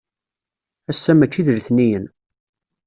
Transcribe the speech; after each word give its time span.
Ass-a 0.91 1.13
maci 1.17 1.41
d 1.45 1.47
letniyen. 1.57 2.05